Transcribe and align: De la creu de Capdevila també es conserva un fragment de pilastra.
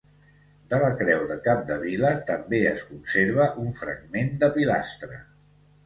De 0.71 0.77
la 0.83 0.87
creu 1.01 1.25
de 1.33 1.37
Capdevila 1.49 2.15
també 2.31 2.63
es 2.73 2.83
conserva 2.91 3.49
un 3.67 3.73
fragment 3.85 4.37
de 4.45 4.55
pilastra. 4.61 5.27